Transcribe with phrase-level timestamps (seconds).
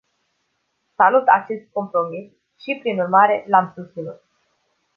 [0.97, 4.21] Salut acest compromis și, prin urmare, l-am susținut.